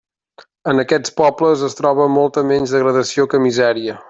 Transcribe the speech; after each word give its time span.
En 0.71 0.83
aquests 0.83 1.13
pobles, 1.21 1.67
es 1.69 1.77
troba 1.83 2.09
molta 2.17 2.47
menys 2.53 2.75
degradació 2.79 3.31
que 3.35 3.47
misèria. 3.49 3.99